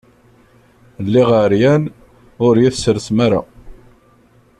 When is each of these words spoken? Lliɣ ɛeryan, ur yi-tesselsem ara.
Lliɣ 1.05 1.29
ɛeryan, 1.41 1.83
ur 2.45 2.55
yi-tesselsem 2.61 3.17
ara. 3.25 3.41